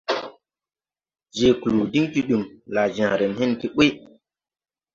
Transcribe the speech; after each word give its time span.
Je 1.41 1.47
kluu 1.59 1.85
din 1.91 2.05
jidim, 2.13 2.43
laa 2.73 2.87
jããre 2.95 3.25
ne 3.27 3.35
hen 3.37 3.51
ti 3.59 3.67
ɓuy. 3.75 3.89